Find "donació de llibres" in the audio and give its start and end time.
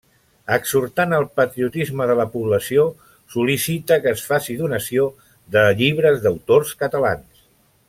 4.63-6.21